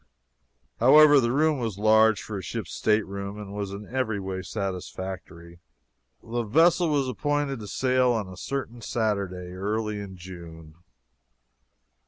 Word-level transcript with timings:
However, 0.79 1.19
the 1.19 1.31
room 1.31 1.59
was 1.59 1.77
large, 1.77 2.23
for 2.23 2.39
a 2.39 2.41
ship's 2.41 2.73
stateroom, 2.73 3.37
and 3.37 3.53
was 3.53 3.69
in 3.71 3.85
every 3.85 4.19
way 4.19 4.41
satisfactory. 4.41 5.59
The 6.23 6.41
vessel 6.41 6.89
was 6.89 7.07
appointed 7.07 7.59
to 7.59 7.67
sail 7.67 8.11
on 8.13 8.27
a 8.27 8.35
certain 8.35 8.81
Saturday 8.81 9.53
early 9.53 9.99
in 9.99 10.17
June. 10.17 10.73